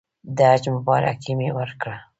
د 0.35 0.39
حج 0.51 0.63
مبارکي 0.75 1.31
مې 1.39 1.49
ورکړه. 1.57 1.95